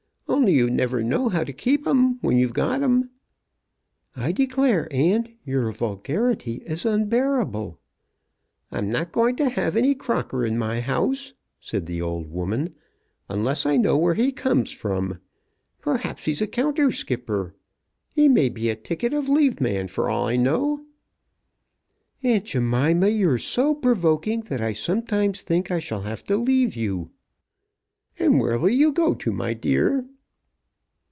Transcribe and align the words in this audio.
Only 0.27 0.53
you 0.53 0.69
never 0.71 1.03
know 1.03 1.27
how 1.29 1.43
to 1.43 1.53
keep 1.53 1.85
'em 1.85 2.17
when 2.21 2.37
you've 2.37 2.53
got 2.53 2.81
'em." 2.81 3.09
"I 4.15 4.31
declare, 4.31 4.87
aunt, 4.89 5.29
your 5.45 5.71
vulgarity 5.73 6.63
is 6.65 6.83
unbearable." 6.85 7.77
"I'm 8.71 8.89
not 8.89 9.11
going 9.11 9.35
to 9.35 9.49
have 9.49 9.75
any 9.75 9.93
Crocker 9.93 10.43
in 10.45 10.57
my 10.57 10.79
house," 10.79 11.33
said 11.59 11.85
the 11.85 12.01
old 12.01 12.31
woman, 12.31 12.73
"unless 13.29 13.65
I 13.67 13.75
know 13.77 13.97
where 13.97 14.13
he 14.15 14.31
comes 14.31 14.71
from. 14.71 15.19
Perhaps 15.81 16.25
he's 16.25 16.41
a 16.41 16.47
counter 16.47 16.91
skipper. 16.91 17.53
He 18.15 18.27
may 18.29 18.47
be 18.49 18.69
a 18.69 18.75
ticket 18.75 19.13
of 19.13 19.27
leave 19.29 19.61
man 19.61 19.89
for 19.89 20.09
all 20.09 20.31
you 20.31 20.39
know." 20.39 20.85
"Aunt 22.23 22.45
Jemima, 22.45 23.09
you're 23.09 23.37
so 23.37 23.75
provoking 23.75 24.41
that 24.47 24.61
I 24.61 24.73
sometimes 24.73 25.41
think 25.43 25.69
I 25.69 25.79
shall 25.79 26.01
have 26.03 26.23
to 26.27 26.37
leave 26.37 26.75
you." 26.75 27.11
"Where 28.17 28.57
will 28.57 28.69
you 28.69 28.91
go 28.93 29.13
to, 29.13 29.31
my 29.33 29.53
dear?" 29.53 30.07